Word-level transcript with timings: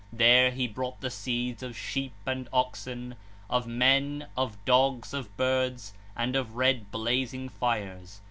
There 0.11 0.49
he 0.49 0.65
brought 0.67 0.99
the 1.01 1.11
seeds 1.11 1.61
of 1.61 1.77
sheep 1.77 2.13
and 2.25 2.49
oxen, 2.51 3.13
of 3.51 3.67
men, 3.67 4.25
of 4.35 4.53
p. 4.53 4.57
19 4.65 4.65
dogs, 4.65 5.13
of 5.13 5.37
birds, 5.37 5.93
and 6.15 6.35
of 6.35 6.55
red 6.55 6.89
blazing 6.91 7.49
fires. 7.49 8.19